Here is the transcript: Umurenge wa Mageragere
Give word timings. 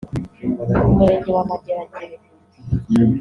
Umurenge 0.89 1.29
wa 1.35 1.43
Mageragere 1.49 2.15